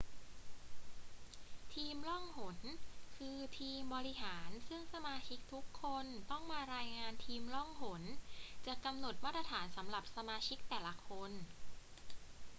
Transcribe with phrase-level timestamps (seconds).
[1.73, 2.57] ทีมล่องหน
[3.15, 8.03] คือทีมบริหารซึ่งสมาชิกทุกคนต้องมารายงาน ทีมล่องหน
[8.65, 11.31] จะกำหนดมาตรฐานสำหรับสมาชิกแต่ละคน